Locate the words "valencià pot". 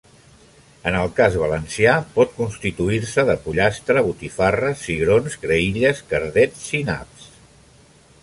1.41-2.31